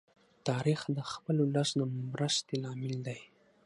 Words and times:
تاریخ 0.47 0.81
د 0.97 0.99
خپل 1.11 1.35
ولس 1.45 1.69
د 1.79 1.81
مرستی 2.11 2.55
لامل 2.63 2.95
دی. 3.07 3.19